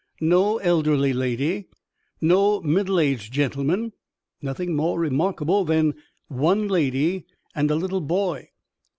[0.19, 1.67] No elderly lady,
[2.21, 3.93] no middle aged gentleman;
[4.41, 5.93] nothing more remarkable than
[6.27, 8.49] one lady and a little boy."